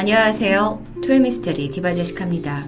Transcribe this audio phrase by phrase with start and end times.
[0.00, 0.82] 안녕하세요.
[1.04, 2.64] 토요미스테리 디바제시카입니다.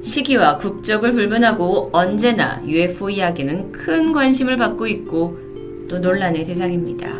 [0.00, 5.36] 시기와 국적을 불문하고 언제나 UFO 이야기는 큰 관심을 받고 있고
[5.86, 7.10] 또 논란의 대상입니다.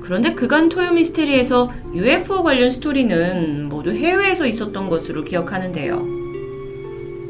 [0.00, 6.06] 그런데 그간 토요미스테리에서 UFO 관련 스토리는 모두 해외에서 있었던 것으로 기억하는데요.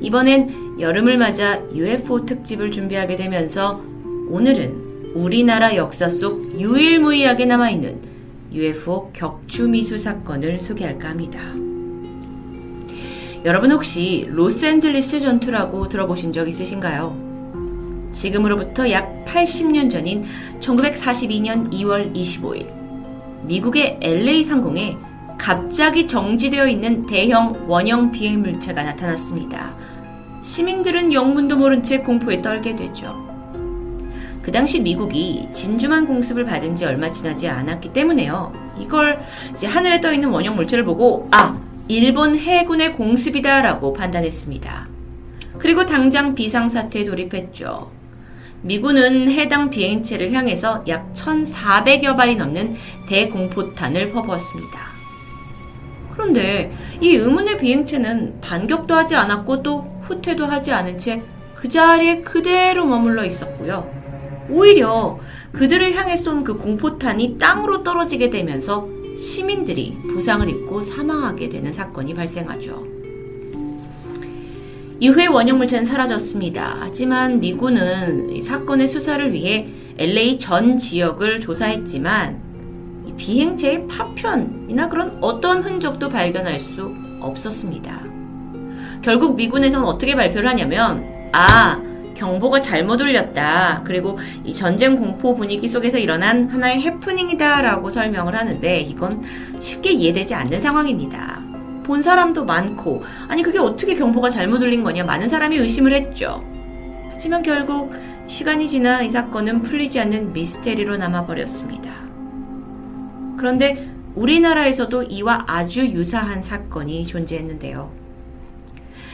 [0.02, 3.82] 이번엔 여름을 맞아 UFO 특집을 준비하게 되면서
[4.28, 8.07] 오늘은 우리나라 역사 속 유일무이하게 남아있는
[8.52, 11.40] UFO 격추 미수 사건을 소개할까 합니다.
[13.44, 17.28] 여러분 혹시 로스앤젤리스 전투라고 들어보신 적 있으신가요?
[18.12, 20.24] 지금으로부터 약 80년 전인
[20.60, 22.66] 1942년 2월 25일
[23.44, 24.96] 미국의 LA 상공에
[25.38, 29.74] 갑자기 정지되어 있는 대형 원형 비행 물체가 나타났습니다.
[30.42, 33.37] 시민들은 영문도 모른 채 공포에 떨게 되죠.
[34.48, 38.50] 그 당시 미국이 진주만 공습을 받은 지 얼마 지나지 않았기 때문에요.
[38.80, 39.20] 이걸
[39.52, 44.88] 이제 하늘에 떠 있는 원형 물체를 보고 아 일본 해군의 공습이다라고 판단했습니다.
[45.58, 47.92] 그리고 당장 비상사태에 돌입했죠.
[48.62, 52.74] 미군은 해당 비행체를 향해서 약 1,400여 발이 넘는
[53.06, 54.80] 대공포탄을 퍼부었습니다.
[56.14, 56.72] 그런데
[57.02, 61.22] 이 의문의 비행체는 반격도 하지 않았고 또 후퇴도 하지 않은 채
[61.58, 63.97] 그 자리에 그대로 머물러 있었고요.
[64.50, 65.18] 오히려
[65.52, 72.86] 그들을 향해 쏜 그 공포탄이 땅으로 떨어지게 되면서 시민들이 부상을 입고 사망하게 되는 사건이 발생하죠.
[75.00, 76.78] 이후에 원형물체는 사라졌습니다.
[76.80, 82.40] 하지만 미군은 사건의 수사를 위해 LA 전 지역을 조사했지만
[83.16, 88.00] 비행체의 파편이나 그런 어떤 흔적도 발견할 수 없었습니다.
[89.02, 91.80] 결국 미군에서는 어떻게 발표를 하냐면, 아,
[92.18, 93.82] 경보가 잘못 울렸다.
[93.84, 99.22] 그리고 이 전쟁 공포 분위기 속에서 일어난 하나의 해프닝이다라고 설명을 하는데 이건
[99.60, 101.40] 쉽게 이해되지 않는 상황입니다.
[101.84, 106.44] 본 사람도 많고 아니 그게 어떻게 경보가 잘못 울린 거냐 많은 사람이 의심을 했죠.
[107.10, 107.92] 하지만 결국
[108.26, 111.90] 시간이 지나 이 사건은 풀리지 않는 미스테리로 남아버렸습니다.
[113.38, 118.07] 그런데 우리나라에서도 이와 아주 유사한 사건이 존재했는데요.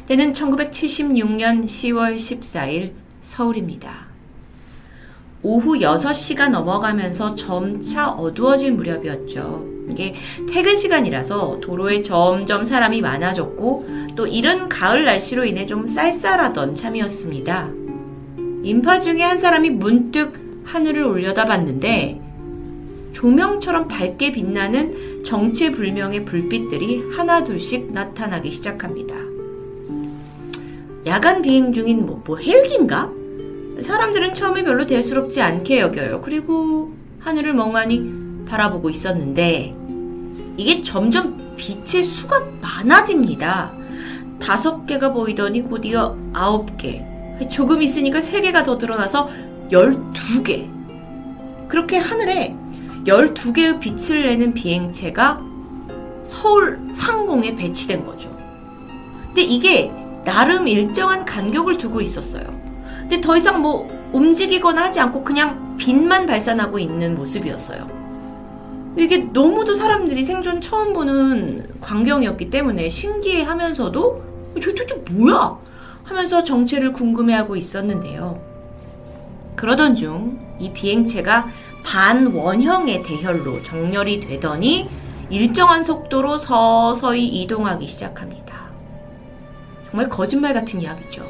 [0.06, 2.92] 때는 1976년 10월 14일
[3.22, 4.06] 서울입니다.
[5.42, 9.66] 오후 6시가 넘어가면서 점차 어두워질 무렵이었죠.
[9.90, 10.14] 이게
[10.48, 17.70] 퇴근 시간이라서 도로에 점점 사람이 많아졌고 또 이른 가을 날씨로 인해 좀 쌀쌀하던 참이었습니다.
[18.62, 22.20] 인파 중에 한 사람이 문득 하늘을 올려다봤는데
[23.12, 29.33] 조명처럼 밝게 빛나는 정체불명의 불빛들이 하나둘씩 나타나기 시작합니다.
[31.06, 33.10] 야간 비행 중인 뭐, 뭐 헬기인가?
[33.80, 36.22] 사람들은 처음에 별로 대수롭지 않게 여겨요.
[36.22, 39.74] 그리고 하늘을 멍하니 바라보고 있었는데
[40.56, 43.72] 이게 점점 빛의 수가 많아집니다.
[44.40, 47.04] 다섯 개가 보이더니 곧이어 아홉 개.
[47.50, 49.28] 조금 있으니까 세 개가 더 드러나서
[49.70, 50.68] 열두 개.
[51.68, 52.56] 그렇게 하늘에
[53.06, 55.40] 열두 개의 빛을 내는 비행체가
[56.24, 58.34] 서울 상공에 배치된 거죠.
[59.26, 59.92] 근데 이게
[60.24, 62.44] 나름 일정한 간격을 두고 있었어요.
[63.00, 67.88] 근데 더 이상 뭐 움직이거나 하지 않고 그냥 빛만 발산하고 있는 모습이었어요.
[68.96, 74.22] 이게 너무도 사람들이 생존 처음 보는 광경이었기 때문에 신기해 하면서도
[74.62, 75.58] 저 도대체 뭐야?
[76.04, 78.40] 하면서 정체를 궁금해하고 있었는데요.
[79.56, 81.48] 그러던 중 이 비행체가
[81.84, 84.88] 반원형의 대혈로 정렬이 되더니
[85.30, 88.53] 일정한 속도로 서서히 이동하기 시작합니다.
[89.94, 91.24] 정말 거짓말 같은 이야기죠.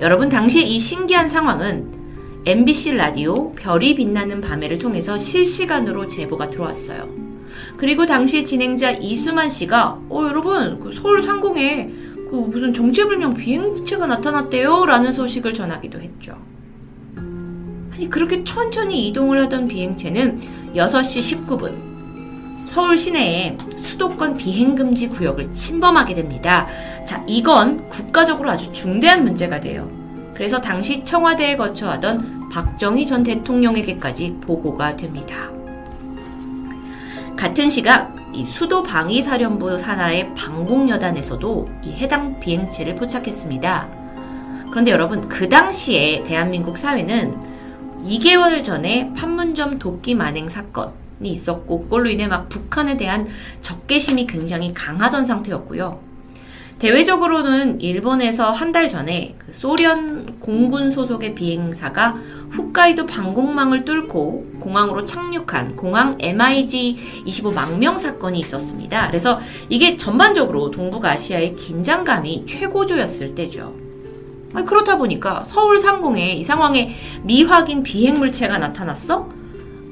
[0.00, 7.08] 여러분, 당시 이 신기한 상황은 MBC 라디오 별이 빛나는 밤에를 통해서 실시간으로 제보가 들어왔어요.
[7.76, 11.92] 그리고 당시 진행자 이수만 씨가 어 여러분 그 서울 상공에
[12.28, 16.36] 그 무슨 정체불명 비행체가 나타났대요 라는 소식을 전하기도 했죠.
[17.92, 20.40] 아니 그렇게 천천히 이동을 하던 비행체는
[20.74, 21.91] 6시 19분
[22.72, 26.66] 서울 시내에 수도권 비행금지 구역을 침범하게 됩니다.
[27.04, 29.90] 자, 이건 국가적으로 아주 중대한 문제가 돼요.
[30.32, 35.50] 그래서 당시 청와대에 거처하던 박정희 전 대통령에게까지 보고가 됩니다.
[37.36, 43.88] 같은 시각 이 수도 방위사령부 산하의 방공여단에서도 이 해당 비행체를 포착했습니다.
[44.70, 47.36] 그런데 여러분 그 당시에 대한민국 사회는
[48.06, 53.26] 2개월 전에 판문점 도끼 만행 사건 있었고 그걸로 인해 막 북한에 대한
[53.60, 56.12] 적개심이 굉장히 강하던 상태였고요.
[56.78, 62.16] 대외적으로는 일본에서 한 달 전에 그 소련 공군 소속의 비행사가
[62.56, 69.08] 홋카이도 방공망을 뚫고 공항으로 착륙한 공항 MiG-25 망명 사건이 있었습니다.
[69.08, 73.74] 그래서 이게 전반적으로 동북아시아의 긴장감이 최고조였을 때죠.
[74.66, 79.28] 그렇다 보니까 서울 상공에 이 상황에 미확인 비행 물체가 나타났어?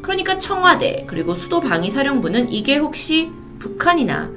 [0.02, 4.30] 그러니까 청와대 그리고 수도 방위사령부는 이게 혹시 북한이나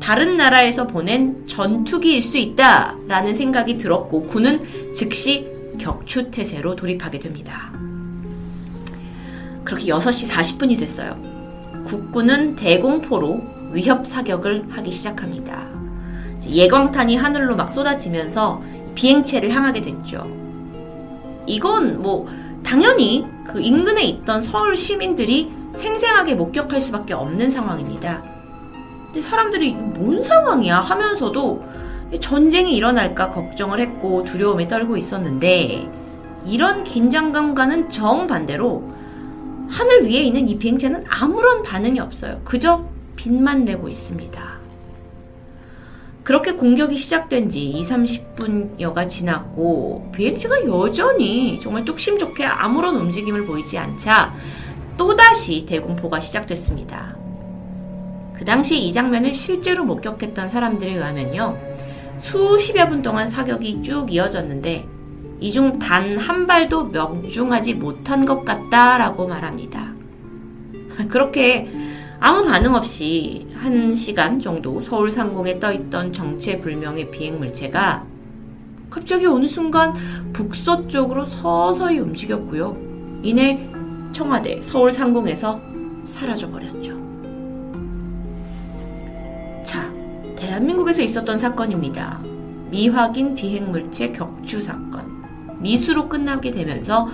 [0.00, 5.46] 다른 나라에서 보낸 전투기일 수 있다라는 생각이 들었고 군은 즉시
[5.78, 7.72] 격추태세로 돌입하게 됩니다.
[9.64, 11.20] 그렇게 6시 40분이 됐어요.
[11.84, 13.42] 국군은 대공포로
[13.72, 15.68] 위협 사격을 하기 시작합니다.
[16.48, 18.60] 예광탄이 하늘로 막 쏟아지면서
[18.94, 20.26] 비행체를 향하게 됐죠.
[21.46, 22.28] 이건 뭐
[22.62, 28.22] 당연히 그 인근에 있던 서울 시민들이 생생하게 목격할 수밖에 없는 상황입니다.
[29.06, 31.62] 근데 사람들이 뭔 상황이야 하면서도
[32.20, 35.88] 전쟁이 일어날까 걱정을 했고 두려움에 떨고 있었는데
[36.46, 38.88] 이런 긴장감과는 정반대로
[39.68, 42.40] 하늘 위에 있는 이 비행체는 아무런 반응이 없어요.
[42.44, 42.84] 그저
[43.16, 44.59] 빛만 내고 있습니다.
[46.30, 53.76] 그렇게 공격이 시작된 지 2, 30분여가 지났고 비행체가 여전히 정말 뚝심 좋게 아무런 움직임을 보이지
[53.76, 54.32] 않자
[54.96, 57.16] 또다시 대공포가 시작됐습니다.
[58.32, 61.58] 그 당시 이 장면을 실제로 목격했던 사람들에 의하면요.
[62.18, 64.86] 수십여 분 동안 사격이 쭉 이어졌는데
[65.40, 69.92] 이 중 단 한 발도 명중하지 못한 것 같다라고 말합니다.
[71.10, 71.68] 그렇게
[72.20, 78.04] 아무 반응 없이 한 시간 정도 서울 상공에 떠있던 정체불명의 비행 물체가
[78.90, 79.94] 갑자기 어느 순간
[80.34, 82.76] 북서쪽으로 서서히 움직였고요.
[83.22, 83.66] 이내
[84.12, 85.60] 청와대 서울 상공에서
[86.02, 87.00] 사라져 버렸죠.
[89.64, 89.90] 자,
[90.36, 92.20] 대한민국에서 있었던 사건입니다.
[92.70, 95.22] 미확인 비행물체 격추 사건.
[95.58, 97.08] 미수로 끝나게 되면서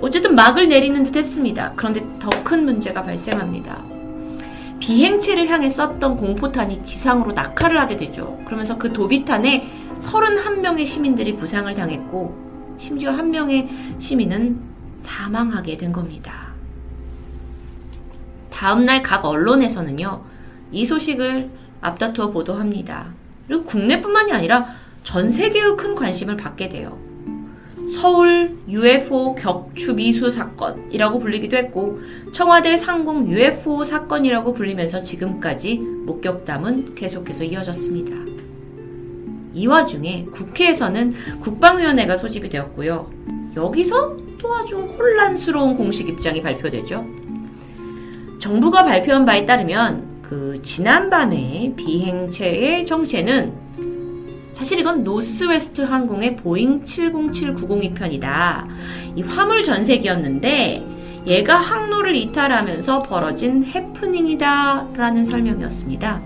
[0.00, 1.72] 어쨌든 막을 내리는 듯 했습니다.
[1.74, 3.95] 그런데 더 큰 문제가 발생합니다.
[4.78, 8.38] 비행체를 향해 쐈던 공포탄이 지상으로 낙하를 하게 되죠.
[8.44, 9.68] 그러면서 그 도비탄에
[9.98, 13.68] 31명의 시민들이 부상을 당했고, 심지어 한 명의
[13.98, 14.60] 시민은
[14.98, 16.54] 사망하게 된 겁니다.
[18.50, 20.22] 다음날 각 언론에서는요,
[20.72, 21.50] 이 소식을
[21.80, 23.14] 앞다투어 보도합니다.
[23.46, 24.66] 그리고 국내뿐만이 아니라
[25.04, 26.98] 전 세계의 큰 관심을 받게 돼요.
[27.92, 32.00] 서울 UFO 격추 미수 사건이라고 불리기도 했고
[32.32, 38.14] 청와대 상공 UFO 사건이라고 불리면서 지금까지 목격담은 계속해서 이어졌습니다.
[39.54, 43.10] 이 와중에 국회에서는 국방위원회가 소집이 되었고요.
[43.56, 47.06] 여기서 또 아주 혼란스러운 공식 입장이 발표되죠.
[48.38, 53.65] 정부가 발표한 바에 따르면 그 지난밤에 비행체의 정체는
[54.56, 58.66] 사실 이건 노스웨스트 항공의 보잉 707-902 편이다.
[59.14, 66.22] 이 화물 전세기였는데 얘가 항로를 이탈하면서 벌어진 해프닝이다 라는 설명이었습니다.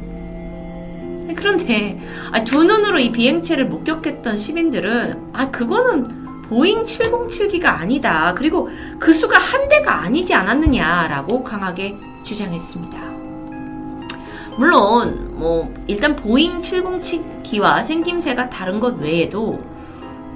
[1.35, 1.99] 그런데
[2.31, 8.33] 아, 두 눈으로 이 비행체를 목격했던 시민들은 아 그거는 보잉 707기가 아니다.
[8.35, 8.69] 그리고
[9.00, 13.10] 그 수가 한 대가 아니지 않았느냐라고 강하게 주장했습니다.
[14.61, 19.59] 물론 뭐 일단 보잉 707기와 생김새가 다른 것 외에도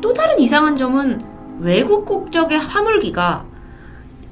[0.00, 1.20] 또 다른 이상한 점은
[1.58, 3.44] 외국 국적의 화물기가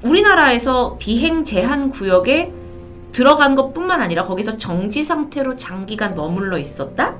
[0.03, 2.51] 우리나라에서 비행 제한 구역에
[3.11, 7.15] 들어간 것뿐만 아니라 거기서 정지 상태로 장기간 머물러 있었다?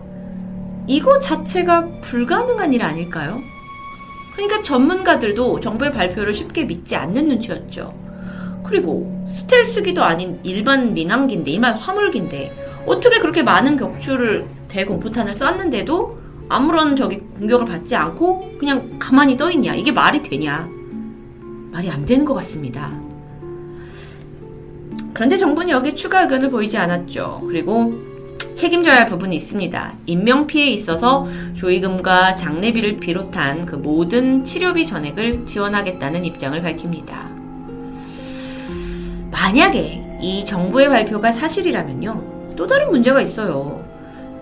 [0.87, 3.39] 이거 자체가 불가능한 일 아닐까요?
[4.33, 7.93] 그러니까 전문가들도 정부의 발표를 쉽게 믿지 않는 눈치였죠.
[8.63, 17.19] 그리고 스텔스기도 아닌 일반 민항기인데 이만 화물기인데 어떻게 그렇게 많은 격추를 대공포탄을 쐈는데도 아무런 저기
[17.19, 19.73] 공격을 받지 않고 그냥 가만히 떠 있냐?
[19.75, 20.69] 이게 말이 되냐?
[21.71, 22.91] 말이 안 되는 것 같습니다.
[25.13, 27.41] 그런데 정부는 여기에 추가 의견을 보이지 않았죠.
[27.47, 27.93] 그리고
[28.55, 29.93] 책임져야 할 부분이 있습니다.
[30.05, 37.29] 인명피해에 있어서 조의금과 장례비를 비롯한 그 모든 치료비 전액을 지원하겠다는 입장을 밝힙니다.
[39.31, 42.32] 만약에 이 정부의 발표가 사실이라면요.
[42.55, 43.83] 또 다른 문제가 있어요.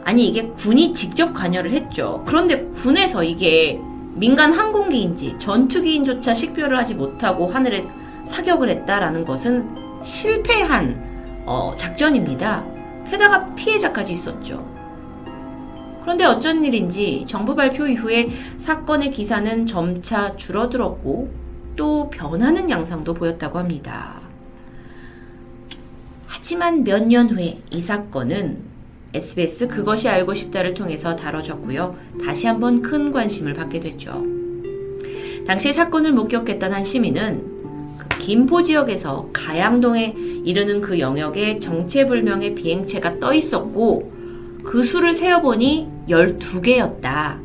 [0.03, 2.23] 아니 이게 군이 직접 관여를 했죠.
[2.25, 3.79] 그런데 군에서 이게
[4.13, 7.87] 민간 항공기인지 전투기인조차 식별을 하지 못하고 하늘에
[8.25, 12.63] 사격을 했다라는 것은 실패한 어, 작전입니다.
[13.09, 14.65] 게다가 피해자까지 있었죠.
[16.01, 21.31] 그런데 어쩐 일인지 정부 발표 이후에 사건의 기사는 점차 줄어들었고
[21.75, 24.20] 또 변하는 양상도 보였다고 합니다.
[26.33, 28.59] 하지만 몇 년 후에 이 사건은
[29.13, 31.97] SBS 그것이 알고 싶다를 통해서 다뤄졌고요.
[32.25, 34.25] 다시 한번 큰 관심을 받게 됐죠.
[35.45, 43.33] 당시 사건을 목격했던 한 시민은 그 김포 지역에서 가양동에 이르는 그 영역에 정체불명의 비행체가 떠
[43.33, 44.09] 있었고
[44.63, 47.39] 그 수를 세어보니 12개였다.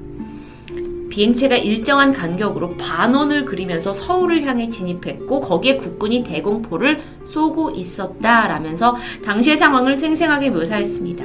[1.17, 9.97] 비행체가 일정한 간격으로 반원을 그리면서 서울을 향해 진입했고 거기에 국군이 대공포를 쏘고 있었다라면서 당시의 상황을
[9.97, 11.25] 생생하게 묘사했습니다.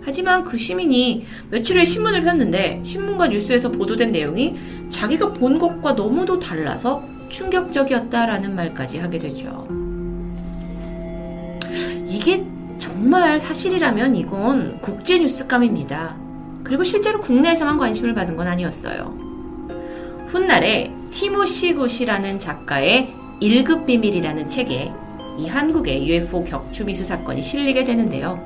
[0.00, 4.56] 하지만 그 시민이 며칠 후에 신문을 폈는데 신문과 뉴스에서 보도된 내용이
[4.88, 9.68] 자기가 본 것과 너무도 달라서 충격적이었다라는 말까지 하게 되죠.
[12.06, 12.42] 이게
[12.78, 16.23] 정말 사실이라면 이건 국제 뉴스감입니다.
[16.64, 19.16] 그리고 실제로 국내에서만 관심을 받은 건 아니었어요.
[20.26, 24.90] 훗날에 티모시 굿이라는 작가의 1급 비밀이라는 책에
[25.38, 28.42] 이 한국의 UFO 격추 미수 사건이 실리게 되는데요.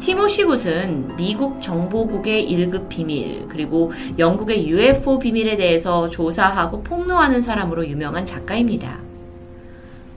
[0.00, 8.24] 티모시 굿은 미국 정보국의 1급 비밀, 그리고 영국의 UFO 비밀에 대해서 조사하고 폭로하는 사람으로 유명한
[8.24, 8.98] 작가입니다.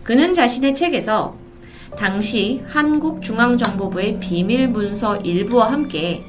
[0.03, 1.35] 그는 자신의 책에서
[1.97, 6.23] 당시 한국중앙정보부의 비밀 문서 일부와 함께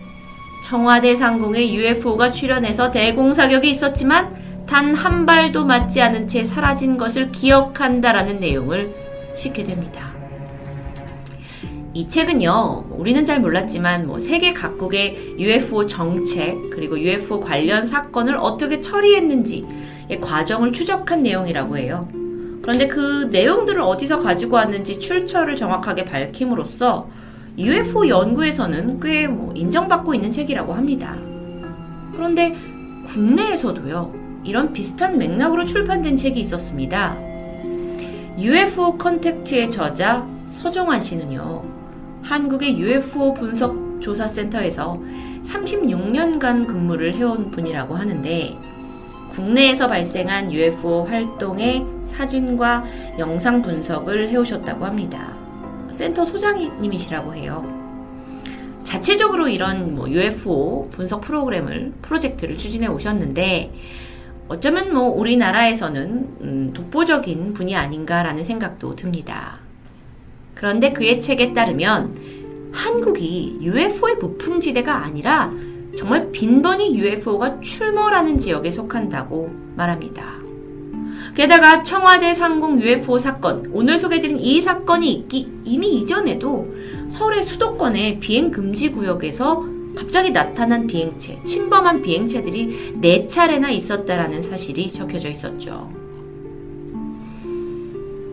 [0.62, 8.38] 청와대 상공에 UFO가 출현해서 대공사격이 있었지만 단 한 발도 맞지 않은 채 사라진 것을 기억한다라는
[8.38, 8.94] 내용을
[9.34, 10.12] 싣게 됩니다.
[11.94, 18.80] 이 책은요, 우리는 잘 몰랐지만 뭐 세계 각국의 UFO 정책 그리고 UFO 관련 사건을 어떻게
[18.80, 22.06] 처리했는지의 과정을 추적한 내용이라고 해요.
[22.60, 27.08] 그런데 그 내용들을 어디서 가지고 왔는지 출처를 정확하게 밝힘으로써
[27.58, 31.14] UFO 연구에서는 꽤 뭐 인정받고 있는 책이라고 합니다.
[32.12, 32.54] 그런데
[33.04, 37.16] 국내에서도요, 이런 비슷한 맥락으로 출판된 책이 있었습니다.
[38.38, 41.62] UFO 컨택트의 저자 서정환 씨는요,
[42.22, 45.00] 한국의 UFO 분석 조사센터에서
[45.44, 48.56] 36년간 근무를 해온 분이라고 하는데,
[49.30, 52.84] 국내에서 발생한 UFO 활동의 사진과
[53.18, 55.47] 영상 분석을 해오셨다고 합니다.
[55.98, 57.64] 센터 소장님이시라고 해요.
[58.84, 63.74] 자체적으로 이런 뭐 UFO 분석 프로그램을 프로젝트를 추진해 오셨는데
[64.46, 69.58] 어쩌면 뭐 우리나라에서는 음, 독보적인 분이 아닌가라는 생각도 듭니다.
[70.54, 72.16] 그런데 그의 책에 따르면
[72.72, 75.52] 한국이 UFO의 무풍지대가 아니라
[75.96, 80.47] 정말 빈번히 UFO가 출몰하는 지역에 속한다고 말합니다.
[81.38, 86.66] 게다가 청와대 상공 UFO 사건, 오늘 소개드린 이 사건이 있기 이미 이전에도
[87.10, 89.64] 서울의 수도권의 비행 금지 구역에서
[89.96, 95.92] 갑자기 나타난 비행체, 침범한 비행체들이 네 차례나 있었다라는 사실이 적혀져 있었죠.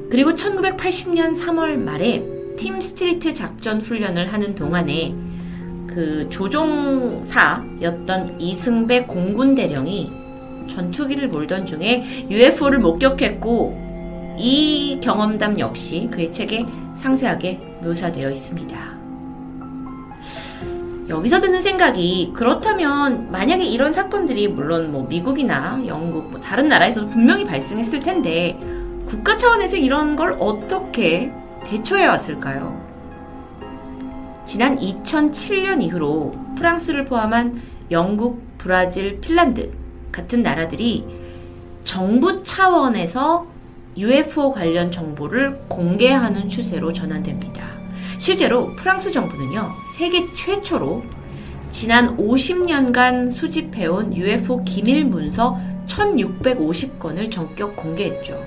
[0.09, 2.25] 그리고 1980년 3월 말에
[2.57, 5.13] 팀 스피릿 작전 훈련을 하는 동안에
[5.85, 7.21] 그 조종사였던
[8.41, 10.24] 이승배 공군 대령이
[10.67, 13.85] 전투기를 몰던 중에 UFO를 목격했고
[14.37, 18.95] 이 경험담 역시 그의 책에 상세하게 묘사되어 있습니다.
[21.07, 27.45] 여기서 드는 생각이 그렇다면 만약에 이런 사건들이 물론 뭐 미국이나 영국 뭐 다른 나라에서도 분명히
[27.45, 28.59] 발생했을 텐데
[29.05, 31.31] 국가 차원에서 이런 걸 어떻게
[31.63, 32.83] 대처해 왔을까요?
[34.45, 39.84] 지난 2007년 이후로 프랑스를 포함한 영국, 브라질, 핀란드
[40.15, 41.03] 같은 나라들이
[41.83, 43.47] 정부 차원에서
[43.97, 47.65] UFO 관련 정보를 공개하는 추세로 전환됩니다.
[48.17, 51.03] 실제로 프랑스 정부는요, 세계 최초로
[51.69, 58.41] 지난 50년간 수집해온 UFO 기밀 문서 1650건을 전격 공개했죠.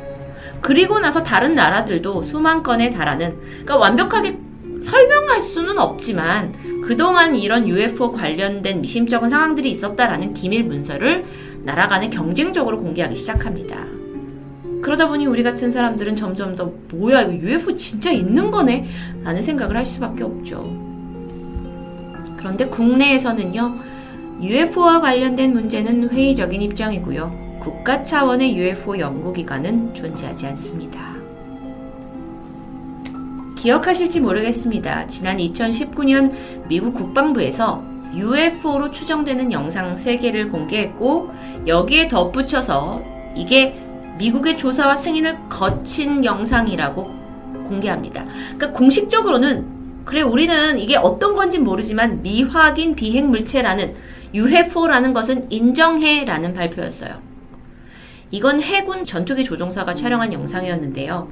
[0.63, 4.39] 그리고 나서 다른 나라들도 수만 건에 달하는, 그러니까 완벽하게
[4.81, 11.27] 설명할 수는 없지만 그동안 이런 UFO 관련된 미심쩍은 상황들이 있었다라는 기밀 문서를
[11.69, 13.77] 나라 간에 경쟁적으로 공개하기 시작합니다.
[14.81, 18.87] 그러다 보니 우리 같은 사람들은 점점 더 뭐야 이거 UFO 진짜 있는 거네
[19.23, 20.63] 라는 생각을 할 수밖에 없죠.
[22.39, 23.75] 그런데 국내에서는요
[24.41, 27.59] UFO와 관련된 문제는 회의적인 입장이고요.
[27.61, 31.15] 국가 차원의 UFO 연구기관은 존재하지 않습니다.
[33.57, 35.07] 기억하실지 모르겠습니다.
[35.09, 36.33] 지난 2019년
[36.67, 37.85] 미국 국방부에서
[38.15, 41.31] UFO로 추정되는 영상 3개를 공개했고
[41.67, 43.03] 여기에 덧붙여서
[43.37, 43.81] 이게
[44.19, 47.05] 미국의 조사와 승인을 거친 영상이라고
[47.67, 48.25] 공개합니다.
[48.25, 53.95] 그러니까 공식적으로는 그래 우리는 이게 어떤 건지 모르지만 미확인 비행 물체라는
[54.35, 57.21] UFO라는 것은 인정해라는 발표였어요.
[58.31, 61.29] 이건 해군 전투기 조종사가 촬영한 영상이었는데요.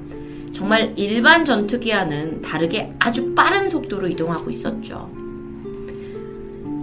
[0.51, 5.26] 정말 일반 전투기와는 다르게 아주 빠른 속도로 이동하고 있었죠.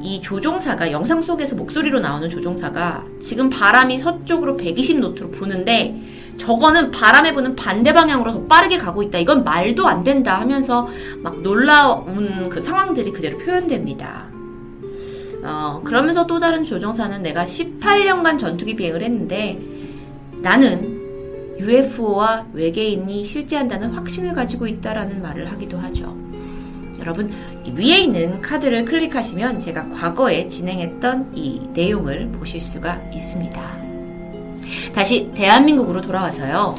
[0.04, 5.98] 이 조종사가 영상 속에서 목소리로 나오는 조종사가 지금 바람이 서쪽으로 120 노트로 부는데
[6.36, 9.18] 저거는 바람에 부는 반대 방향으로 더 빠르게 가고 있다.
[9.18, 10.86] 이건 말도 안 된다 하면서
[11.22, 14.28] 막 놀라운 그 상황들이 그대로 표현됩니다.
[15.42, 19.58] 어, 그러면서 또 다른 조종사는 내가 18년간 전투기 비행을 했는데
[20.42, 26.23] 나는 UFO와 외계인이 실제한다는 확신을 가지고 있다라는 말을 하기도 하죠.
[27.00, 27.30] 여러분
[27.74, 33.82] 위에 있는 카드를 클릭하시면 제가 과거에 진행했던 이 내용을 보실 수가 있습니다.
[34.94, 36.74] 다시 대한민국으로 돌아와서요.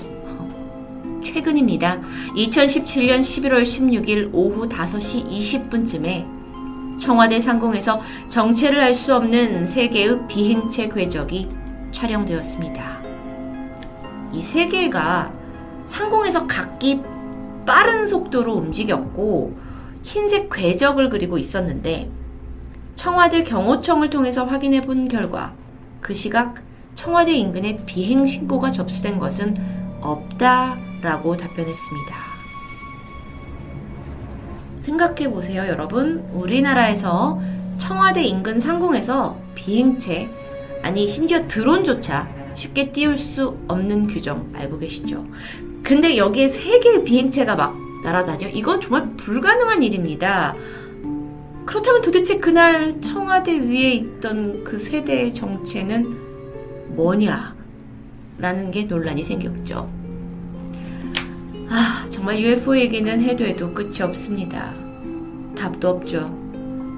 [1.23, 1.99] 최근입니다.
[2.35, 10.87] 2017년 11월 16일 오후 5시 20분쯤에 청와대 상공에서 정체를 알 수 없는 세 개의 비행체
[10.87, 11.49] 궤적이
[11.91, 13.01] 촬영되었습니다.
[14.33, 15.31] 이 세 개가
[15.85, 17.01] 상공에서 각기
[17.65, 19.55] 빠른 속도로 움직였고
[20.05, 22.09] 흰색 궤적을 그리고 있었는데
[22.93, 25.53] 청와대 경호청을 통해서 확인해 본 결과
[25.99, 26.61] 그 시각
[26.93, 29.55] 청와대 인근에 비행 신고가 접수된 것은
[30.01, 32.15] 없다라고 답변했습니다.
[34.77, 36.23] 생각해 보세요, 여러분.
[36.31, 37.41] 우리나라에서
[37.79, 40.29] 청와대 인근 상공에서 비행체,
[40.83, 45.25] 아니, 심지어 드론조차 쉽게 띄울 수 없는 규정 알고 계시죠?
[45.83, 48.47] 근데 여기에 세 개의 비행체가 막 날아다녀?
[48.49, 50.55] 이건 정말 불가능한 일입니다.
[51.65, 57.55] 그렇다면 도대체 그날 청와대 위에 있던 그 세대의 정체는 뭐냐?
[58.37, 59.89] 라는 게 논란이 생겼죠.
[61.69, 64.71] 아, 정말 UFO 얘기는 해도 해도 끝이 없습니다.
[65.57, 66.45] 답도 없죠.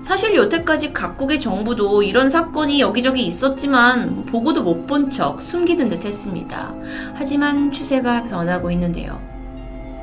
[0.04, 6.74] 사실 여태까지 각국의 정부도 이런 사건이 여기저기 있었지만 보고도 못 본 척 숨기는 듯 했습니다.
[7.16, 9.37] 하지만 추세가 변하고 있는데요.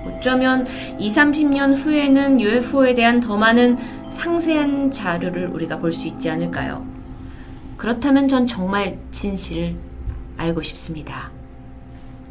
[0.07, 0.67] 어쩌면
[0.99, 3.77] 20, 30년 후에는 UFO에 대한 더 많은
[4.13, 6.87] 상세한 자료를 우리가 볼 수 있지 않을까요?
[7.77, 9.77] 그렇다면 전 정말 진실을
[10.37, 11.31] 알고 싶습니다.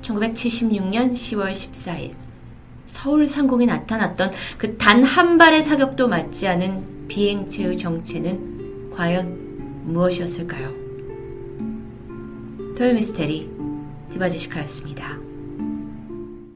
[0.01, 2.13] 1976년 10월 14일
[2.86, 10.74] 서울 상공에 나타났던 그 단 한 발의 사격도 맞지 않은 비행체의 정체는 과연 무엇이었을까요?
[12.77, 13.50] 토요미스테리
[14.12, 15.23] 디바제시카였습니다.